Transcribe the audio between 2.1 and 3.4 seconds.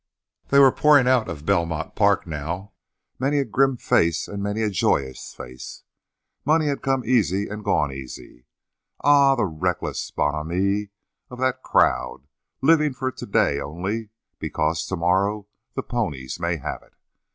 now, many